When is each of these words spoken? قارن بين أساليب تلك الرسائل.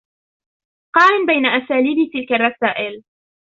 قارن 0.95 1.25
بين 1.25 1.45
أساليب 1.45 2.09
تلك 2.13 2.31
الرسائل. 2.31 3.03